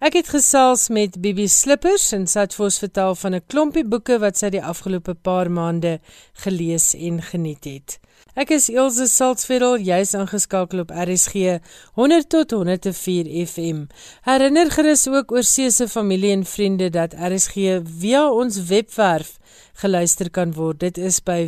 [0.00, 3.84] Ek het gesels met Bibi Slippers en sy het vir ons vertel van 'n klompie
[3.84, 6.00] boeke wat sy die afgelope paar maande
[6.32, 8.00] gelees en geniet het.
[8.34, 11.60] Ek is Elsje Salzveld, jy's ingeskakel op RSG
[11.94, 13.88] 100 tot 104 FM.
[14.22, 19.38] Herinner gerus ook oor see se familie en vriende dat RSG via ons webwerf
[19.74, 20.80] geluister kan word.
[20.80, 21.44] Dit is by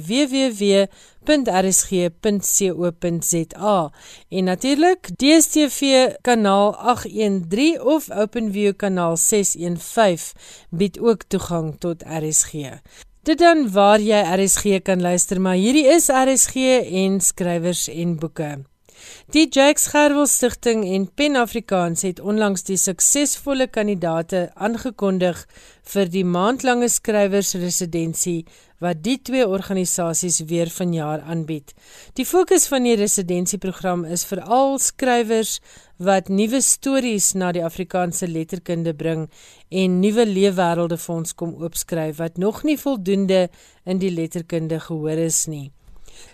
[1.25, 2.31] www.rsg.co.za
[4.29, 10.33] en natuurlik DStv kanaal 813 of OpenView kanaal 615
[10.71, 12.53] bied ook toegang tot RSG.
[13.23, 16.55] Dit dan waar jy RSG kan luister, maar hierdie is RSG
[16.91, 18.65] en skrywers en boeke.
[19.35, 25.47] Die Jacques Gerwel Stichting en Pen Afrikaans het onlangs die suksesvolle kandidaate aangekondig
[25.83, 28.45] vir die maandlange skrywersresidensie
[28.83, 31.75] wat die twee organisasies weer vanjaar aanbied.
[32.19, 35.59] Die fokus van die residensieprogram is veral skrywers
[36.03, 39.29] wat nuwe stories na die Afrikaanse letterkunde bring
[39.71, 43.47] en nuwe leefwêrelde vir ons kom oopskryf wat nog nie voldoende
[43.87, 45.71] in die letterkunde gehoor is nie.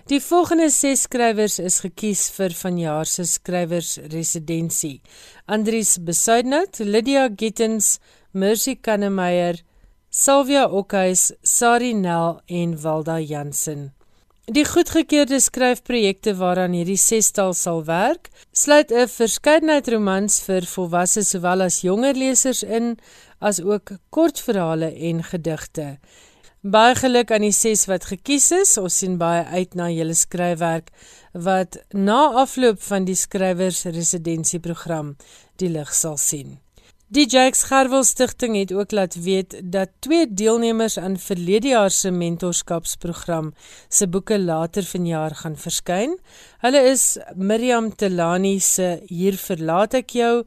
[0.08, 5.00] Die volgende 6 skrywers is gekies vir vanjaar se skrywersresidensie.
[5.46, 7.98] Andries Besuidnout, Lydia Gittens,
[8.32, 9.62] Mercy Kannemeyer,
[10.10, 13.94] Sylvia Okhuis, Sari Nel en Walda Jansen.
[14.52, 21.62] Die goedgekeurde skryfprojekte waaraan hierdie sestal sal werk, sluit 'n verskeidenheid romans vir volwasse sowel
[21.62, 22.96] as jonger lesers in,
[23.40, 25.98] as ook kortverhale en gedigte.
[26.62, 28.76] Baie geluk aan die ses wat gekies is.
[28.76, 30.90] Ons sien baie uit na julle skryfwerk
[31.32, 35.16] wat na afloop van die skrywers residensieprogram
[35.56, 36.58] die lig sal sien.
[37.08, 42.10] Die Jakes Gerwel Stichting het ook laat weet dat twee deelnemers aan verlede jaar se
[42.10, 43.54] mentorskapsprogram
[43.88, 46.18] se boeke later vanjaar gaan verskyn.
[46.60, 50.42] Hulle is Miriam Telani se Hier verlaat ek jou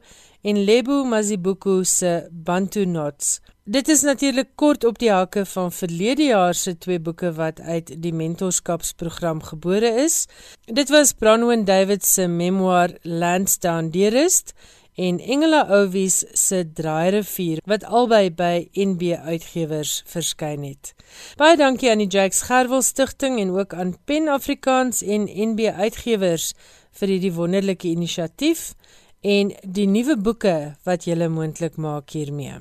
[0.46, 3.40] en Lebo Mazibuku se Bantu Knots.
[3.64, 7.90] Dit is natuurlik kort op die hakke van verlede jaar se twee boeke wat uit
[8.02, 10.28] die mentorskapsprogram gebore is.
[10.70, 14.54] Dit was Branwen David se memoir Landsdown Dearest
[14.94, 20.94] en Engela Ouwies se Draairivier wat albei by NB Uitgewers verskyn het.
[21.40, 26.52] Baie dankie aan die Jacques Gerwel Stichting en ook aan Pen Afrikaans en NB Uitgewers
[26.98, 28.72] vir hierdie wonderlike inisiatief
[29.20, 32.60] en die nuwe boeke wat julle moontlik maak hiermee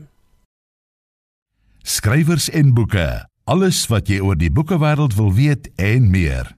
[1.84, 3.26] skrywers en boeke.
[3.44, 6.56] Alles wat jy oor die boekewêreld wil weet en meer.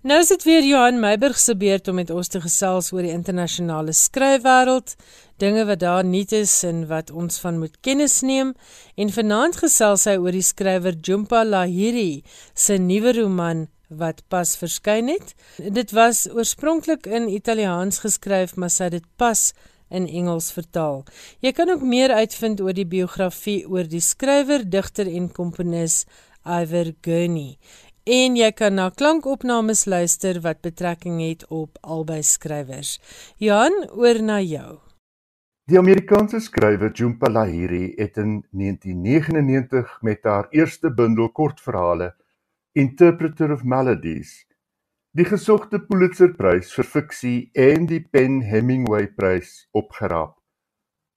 [0.00, 3.12] Nou is dit weer Johan Meiburg se beurt om met ons te gesels oor die
[3.12, 4.94] internasionale skryfwêreld,
[5.36, 8.54] dinge wat daar nuut is en wat ons van moet kennis neem.
[8.96, 12.22] En vanaand gesels hy oor die skrywer Jumpa Lahiri
[12.56, 15.34] se nuwe roman wat pas verskyn het.
[15.60, 19.50] Dit was oorspronklik in Italiaans geskryf, maar sy het dit pas
[19.92, 21.04] in Engels vertaal.
[21.44, 26.06] Jy kan ook meer uitvind oor die biografie oor die skrywer, digter en komponis
[26.40, 27.58] Iver Gurney.
[28.04, 32.98] En jy kan na klankopnames luister wat betrekking het op albei skrywers.
[33.36, 34.78] Johan, oor na jou.
[35.68, 42.14] Die Amerikaanse skrywer Jhumpa Lahiri het in 1999 met haar eerste bundel kortverhale
[42.72, 44.46] Interpreter of Melodies
[45.18, 50.36] die gesogte Pulitzerprys vir fiksie en die Pen Hemingway prys opgeraap.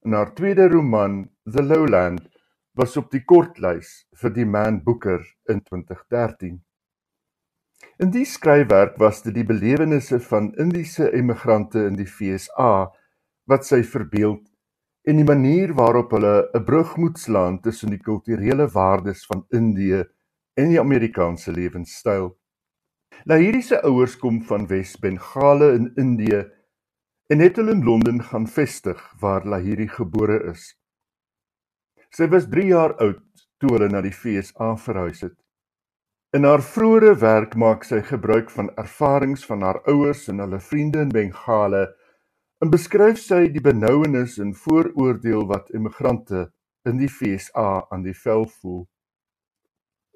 [0.02, 2.26] In haar tweede roman, The Lowland,
[2.74, 6.58] was op die kortlys vir die Man Booker in 2013.
[7.98, 12.92] In die skryfwerk was dit die belewennisse van Indiese emigrante in die FSA
[13.50, 14.44] wat sy verbeeld
[15.04, 20.04] en die manier waarop hulle 'n brug moet slaan tussen die kulturele waardes van Indië
[20.56, 22.34] en die Amerikaanse lewenstyl.
[23.26, 26.44] Lahiri se ouers kom van Wes-Bengale in Indië
[27.28, 30.74] en het hulle in Londen gaan vestig waar Lahiri gebore is.
[32.10, 33.24] Sy was 3 jaar oud
[33.58, 35.38] toe hulle na die FSA verhuis het.
[36.34, 41.04] In haar vroeë werk maak sy gebruik van ervarings van haar ouers en hulle vriende
[41.06, 41.82] in Bengale
[42.66, 46.48] en beskryf sy die benouenis en vooroordeel wat immigrante
[46.90, 48.82] in die FSA aan die vel voel.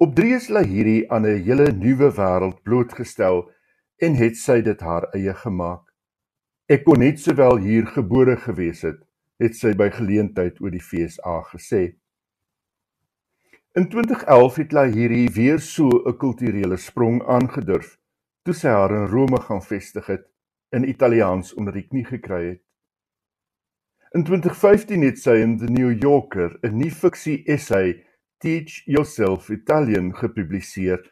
[0.02, 3.46] Op drie is Lahiri aan 'n hele nuwe wêreld blootgestel
[4.02, 5.86] en het sy dit haar eie gemaak.
[6.66, 8.98] Ek kon net sowel hier gebore gewees het,
[9.38, 11.94] het sy by geleentheid oor die FSA gesê.
[13.78, 17.90] In 2011 het Lahiri weer so 'n kulturele sprong aangedurf
[18.42, 20.24] toe sy haar in Rome gaan vestig het
[20.78, 22.64] in Italiaans onder die knie gekry het.
[24.18, 28.04] In 2015 het sy in The New Yorker 'n nuwe fiksie essay
[28.38, 31.06] Teach Yourself Italian gepubliseer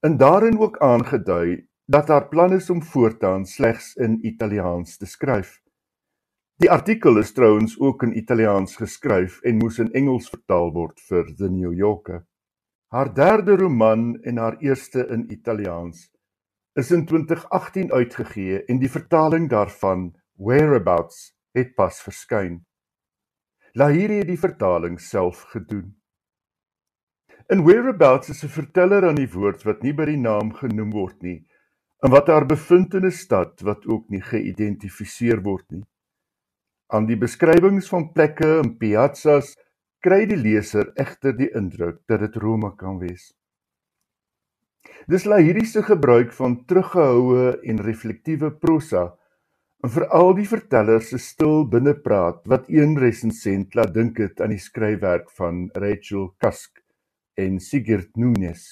[0.00, 5.60] en daarin ook aangedui dat haar plan is om voortaan slegs in Italiaans te skryf.
[6.60, 11.30] Die artikel is trouens ook in Italiaans geskryf en moes in Engels vertaal word vir
[11.38, 12.18] The New Yorker.
[12.92, 16.10] Haar derde roman en haar eerste in Italiaans
[16.76, 22.58] is in 2018 uitgegee en die vertaling daarvan, Whereabouts, het pas verskyn.
[23.72, 25.94] Lahiri het die vertaling self gedoen.
[27.48, 31.22] In Whereabouts is 'n verteller aan die woord wat nie by die naam genoem word
[31.22, 31.40] nie
[32.04, 35.86] en wat haar bevind in 'n stad wat ook nie geïdentifiseer word nie.
[36.90, 39.52] Aan die beskrywings van plekke en piazzas
[40.02, 43.30] kry die leser egter die indruk dat dit Rome kan wees.
[45.06, 49.04] Dis la hierdie se gebruik van teruggehoue en reflektiewe prosa
[49.84, 54.60] en veral die verteller se stil binnepraat wat een resensent laat dink het aan die
[54.60, 56.82] skryfwerk van Rachel Cusk
[57.38, 58.66] en Sigurd Nunes.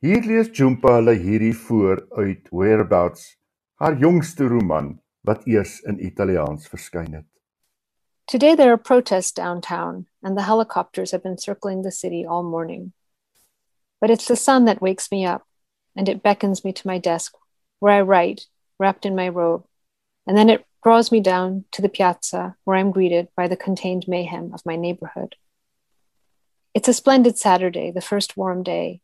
[0.00, 3.34] Hier lees Jumpa Lahiri voor uit Whereabouts,
[3.80, 4.96] haar jongste roman
[5.26, 7.26] wat eers in Italiaans verskyn het.
[8.26, 12.92] Today there are protests downtown, and the helicopters have been circling the city all morning.
[14.00, 15.42] But it's the sun that wakes me up,
[15.96, 17.34] and it beckons me to my desk,
[17.78, 18.46] where I write,
[18.78, 19.64] wrapped in my robe,
[20.26, 24.06] and then it draws me down to the piazza, where I'm greeted by the contained
[24.06, 25.36] mayhem of my neighborhood.
[26.74, 29.00] It's a splendid Saturday, the first warm day.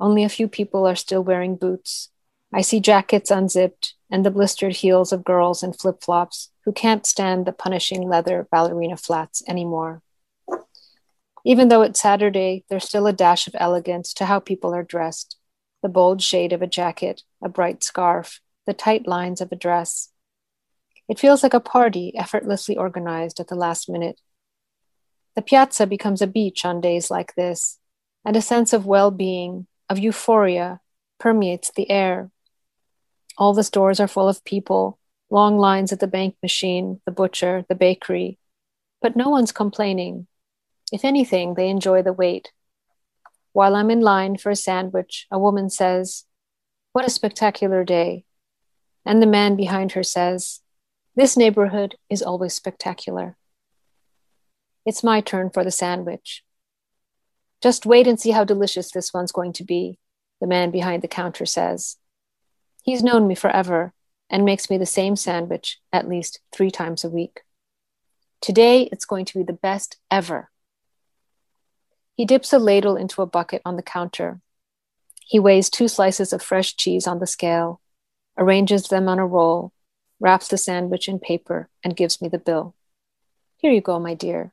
[0.00, 2.10] Only a few people are still wearing boots.
[2.52, 7.06] I see jackets unzipped and the blistered heels of girls in flip flops who can't
[7.06, 10.02] stand the punishing leather ballerina flats anymore.
[11.44, 15.36] Even though it's Saturday, there's still a dash of elegance to how people are dressed
[15.82, 20.10] the bold shade of a jacket, a bright scarf, the tight lines of a dress.
[21.08, 24.20] It feels like a party effortlessly organized at the last minute.
[25.36, 27.78] The piazza becomes a beach on days like this,
[28.24, 30.80] and a sense of well being, of euphoria,
[31.20, 32.30] permeates the air.
[33.38, 34.98] All the stores are full of people,
[35.30, 38.38] long lines at the bank machine, the butcher, the bakery.
[39.02, 40.26] But no one's complaining.
[40.92, 42.52] If anything, they enjoy the wait.
[43.52, 46.24] While I'm in line for a sandwich, a woman says,
[46.92, 48.24] What a spectacular day.
[49.04, 50.60] And the man behind her says,
[51.14, 53.36] This neighborhood is always spectacular.
[54.84, 56.44] It's my turn for the sandwich.
[57.62, 59.98] Just wait and see how delicious this one's going to be,
[60.40, 61.96] the man behind the counter says.
[62.86, 63.92] He's known me forever
[64.30, 67.40] and makes me the same sandwich at least three times a week.
[68.40, 70.50] Today, it's going to be the best ever.
[72.14, 74.40] He dips a ladle into a bucket on the counter.
[75.20, 77.80] He weighs two slices of fresh cheese on the scale,
[78.38, 79.72] arranges them on a roll,
[80.20, 82.76] wraps the sandwich in paper, and gives me the bill.
[83.56, 84.52] Here you go, my dear.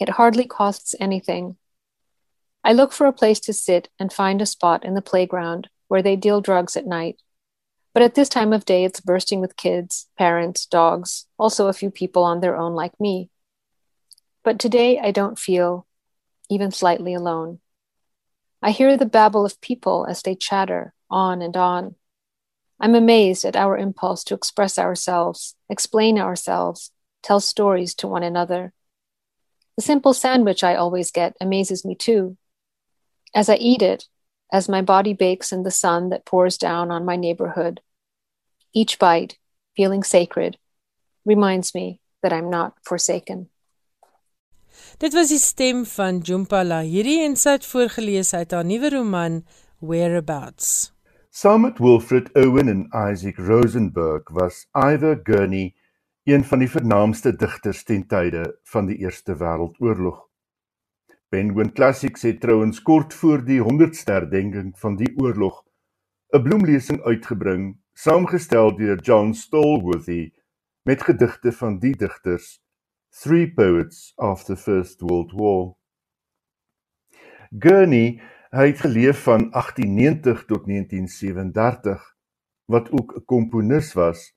[0.00, 1.56] It hardly costs anything.
[2.64, 6.02] I look for a place to sit and find a spot in the playground where
[6.02, 7.20] they deal drugs at night.
[7.94, 11.90] But at this time of day, it's bursting with kids, parents, dogs, also a few
[11.90, 13.30] people on their own like me.
[14.44, 15.86] But today, I don't feel
[16.50, 17.60] even slightly alone.
[18.62, 21.94] I hear the babble of people as they chatter on and on.
[22.78, 26.90] I'm amazed at our impulse to express ourselves, explain ourselves,
[27.22, 28.72] tell stories to one another.
[29.76, 32.36] The simple sandwich I always get amazes me too.
[33.34, 34.06] As I eat it,
[34.52, 37.80] as my body bakes in the sun that pours down on my neighborhood.
[38.72, 39.38] Each bite,
[39.76, 40.58] feeling sacred,
[41.24, 43.48] reminds me that I'm not forsaken.
[44.98, 46.82] Dit was die stem van Jumpala.
[46.84, 49.40] Hierdie en sy het voorgeles uit haar nuwe roman
[49.80, 50.92] Whereabouts.
[51.30, 55.74] Saam met Wilfred Owen en Isaac Rosenberg was Ivor Gurney
[56.24, 60.25] een van die vernaamste digters ten tye van die Eerste Wêreldoorlog.
[61.36, 65.58] Penguin Classics het trouens kort voor die 100ste herdenking van die oorlog
[66.32, 70.32] 'n bloemlesing uitgebring, saamgestel deur John Stallworthy
[70.88, 72.62] met gedigte van die digters,
[73.20, 75.76] Three Poets of the First World War.
[77.58, 82.16] Gurney het geleef van 1890 tot 1937,
[82.64, 84.32] wat ook 'n komponis was,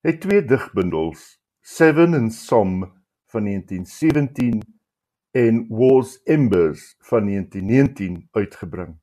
[0.00, 2.92] het twee digbundels, Seven and Some
[3.26, 4.77] van 1917
[5.30, 8.96] en War's Embers van 1919 uitgebring.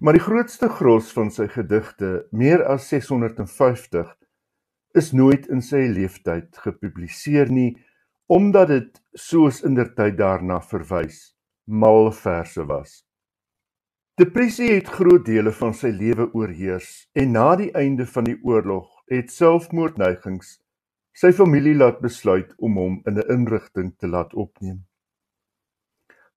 [0.00, 4.08] Maar die grootste gros van sy gedigte, meer as 650,
[4.94, 7.72] is nooit in sy leeftyd gepubliseer nie
[8.32, 11.32] omdat dit soos indertyd daarna verwys
[11.64, 13.02] mal verse was.
[14.20, 18.88] Depressie het groot dele van sy lewe oorheers en na die einde van die oorlog
[19.12, 20.58] het selfmoordneigings
[21.16, 24.84] sy familie laat besluit om hom in 'n inrigting te laat opneem.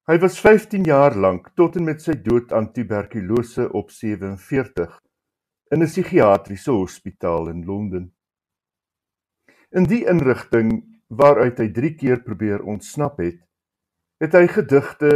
[0.05, 4.91] Hy was 15 jaar lank tot en met sy dood aan tuberkulose op 47
[5.73, 8.13] in 'n psigiatriese hospitaal in Londen.
[9.73, 13.39] In die inrigting waaruit hy 3 keer probeer ontsnap het,
[14.21, 15.09] het hy gedigte,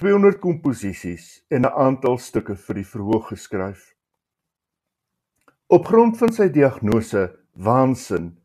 [0.00, 3.92] 200 komposisies en 'n aantal stukke vir die verhoog geskryf.
[5.68, 8.38] Op grond van sy diagnose waansin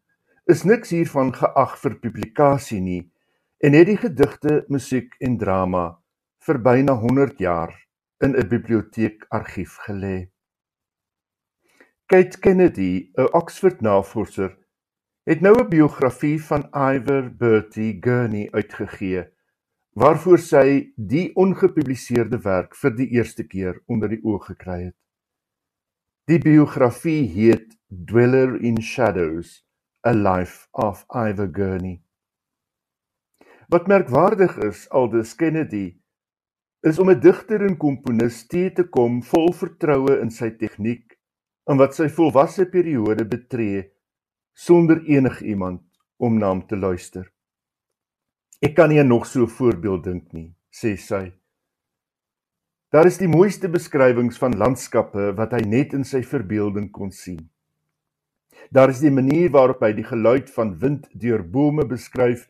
[0.46, 3.12] is niks hiervan geag vir publikasie nie
[3.60, 5.99] en het die gedigte, musiek en drama
[6.47, 7.74] vir byna 100 jaar
[8.24, 10.30] in 'n biblioteekargief gelê.
[12.05, 14.57] Kate Kennedy, 'n Oxford-navorser,
[15.24, 19.28] het nou 'n biografie van Ivor Bertie Gurney uitgegee
[19.93, 24.95] waarvoor sy die ongepubliseerde werk vir die eerste keer onder die oog gekry het.
[26.26, 29.66] Die biografie heet Dweller in Shadows,
[30.07, 32.01] A Life of Ivor Gurney.
[33.70, 36.00] Wat merkwaardig is, aldus Kennedy,
[36.82, 41.14] is om 'n digter en komponis te te kom vol vertroue in sy tegniek
[41.70, 43.84] en wat sy volwasse periode betree
[44.54, 45.84] sonder enigiemand
[46.18, 47.30] om na hom te luister.
[48.60, 51.32] Ek kan nie nog so 'n voorbeeld dink nie, sê sy.
[52.92, 57.50] Daar is die mooiste beskrywings van landskappe wat hy net in sy verbeelding kon sien.
[58.72, 62.50] Daar is die manier waarop hy die geluid van wind deur bome beskryf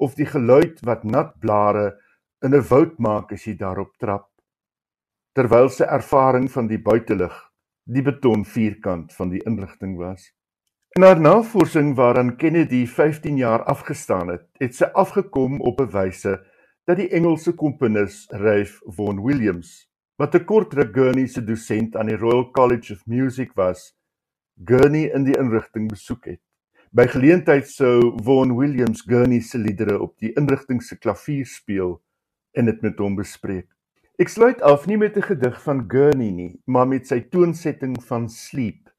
[0.00, 1.98] of die geluid wat nat blare
[2.42, 4.28] in 'n woud maak as jy daarop trap.
[5.34, 7.36] Terwyl sy ervaring van die buitelug
[7.84, 10.32] die beton vierkant van die inrigting was.
[10.96, 16.40] In haar navorsing waaraan Kennedy 15 jaar afgestaan het, het sy afgekom op 'n wyse
[16.86, 22.06] dat die Engelse komponis Ralph Vaughan Williams, wat 'n kort ruk Gurney se dosent aan
[22.06, 23.94] die Royal College of Music was,
[24.64, 26.49] Gurney in die inrigting besoek het.
[26.90, 31.92] By geleentheid sou Vaughan Williams Gurney se liedere op die inrigting se klavier speel
[32.58, 33.68] en dit met hom bespreek.
[34.18, 38.26] Ek sluit af nie met 'n gedig van Gurney nie, maar met sy toonsetting van
[38.28, 38.90] Sleep,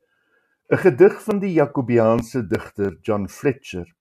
[0.72, 3.92] 'n gedig van die Jakobiaanse digter John Fletcher.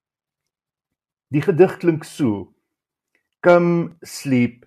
[1.31, 2.55] Die gedig klink so:
[3.43, 4.67] Come sleep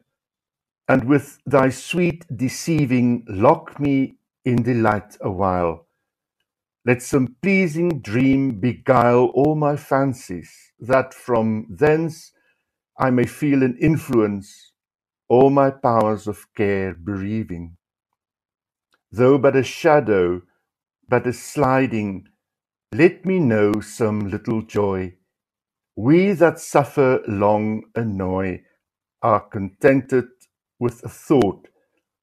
[0.88, 5.86] and with thy sweet deceiving lock me in delight a while.
[6.86, 12.34] Let some pleasing dream beguile all my fancies, that from thence
[12.97, 14.73] I may feel an influence,
[15.29, 17.77] all my powers of care bereaving.
[19.11, 20.41] Though but a shadow,
[21.07, 22.27] but a sliding,
[22.91, 25.15] let me know some little joy.
[25.95, 28.63] We that suffer long annoy
[29.21, 30.25] are contented
[30.79, 31.69] with a thought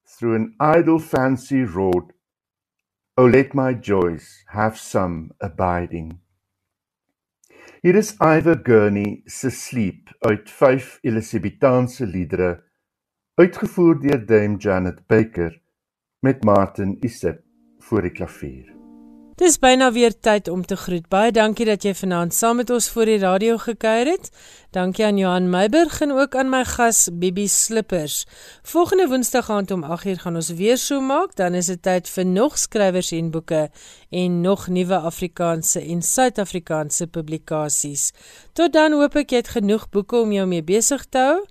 [0.07, 2.13] through an idle fancy wrought
[3.17, 6.19] O let my joys have some abiding.
[7.83, 12.63] Hier is Ivor Gurney se Sleep uit 5 Elisabethaanse liedere
[13.35, 15.61] uitgevoer deur Dame Janet Baker
[16.21, 17.43] met Martin Isep
[17.79, 18.80] voor die klavier.
[19.41, 21.07] Dis byna weer tyd om te groet.
[21.09, 24.27] Baie dankie dat jy vanaand saam met ons voor die radio gekuier het.
[24.69, 28.19] Dankie aan Johan Meiburg en ook aan my gas Bibi Slippers.
[28.61, 32.25] Volgende Woensdag aand om 8uur gaan ons weer so maak, dan is dit tyd vir
[32.25, 33.63] nog skrywers en boeke
[34.09, 38.11] en nog nuwe Afrikaanse en Suid-Afrikaanse publikasies.
[38.53, 41.41] Tot dan hoop ek jy het genoeg boeke om jou mee besig te hou.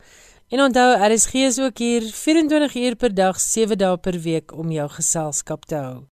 [0.55, 4.71] En onthou, RSG is ook hier 24 uur per dag, 7 dae per week om
[4.71, 6.11] jou geselskap te hou.